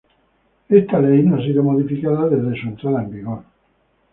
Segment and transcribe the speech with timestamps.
[0.69, 3.43] Esta ley no ha sido modificada desde su entrada en vigor.